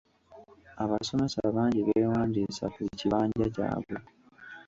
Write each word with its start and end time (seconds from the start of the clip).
Abasomesa 0.83 1.39
bangi 1.55 1.79
beewandiisa 1.87 2.65
ku 2.73 2.81
kibanja 2.97 3.45
kyabwe. 3.55 3.97